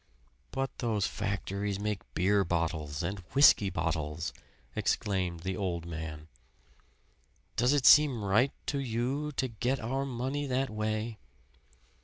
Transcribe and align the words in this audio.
"But 0.49 0.79
those 0.79 1.05
factories 1.05 1.79
make 1.79 1.99
beer 2.15 2.43
bottles 2.43 3.03
and 3.03 3.19
whisky 3.35 3.69
bottles!" 3.69 4.33
exclaimed 4.75 5.41
the 5.41 5.55
old 5.55 5.85
man. 5.85 6.27
"Does 7.55 7.71
it 7.73 7.85
seem 7.85 8.23
right 8.25 8.51
to 8.65 8.79
you 8.79 9.31
to 9.33 9.47
get 9.47 9.79
our 9.79 10.03
money 10.07 10.47
that 10.47 10.71
way?" 10.71 11.19